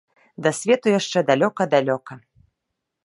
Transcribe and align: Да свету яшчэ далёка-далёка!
Да 0.45 0.51
свету 0.59 0.93
яшчэ 0.99 1.23
далёка-далёка! 1.29 2.13